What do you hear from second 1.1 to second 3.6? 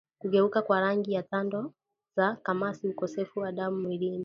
ya tando za kamasi ukosefu wa